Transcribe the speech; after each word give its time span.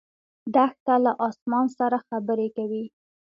دښته 0.53 0.95
له 1.05 1.11
اسمان 1.27 1.67
سره 1.79 1.97
خبرې 2.07 2.47
کوي. 2.57 2.85